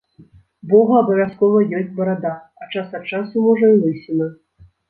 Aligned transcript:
Бога 0.71 0.95
абавязкова 1.01 1.59
ёсць 1.81 1.93
барада, 2.01 2.33
а 2.65 2.71
час 2.73 2.97
ад 3.01 3.07
часу, 3.15 3.47
можа, 3.49 3.73
і 3.77 3.81
лысіна. 3.85 4.33